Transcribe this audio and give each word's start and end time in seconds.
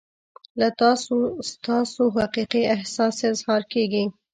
له 0.59 0.69
تاسو 0.81 1.15
ستاسو 1.51 2.01
حقیقي 2.17 2.61
احساس 2.75 3.17
اظهار 3.33 3.61
کیږي. 3.73 4.03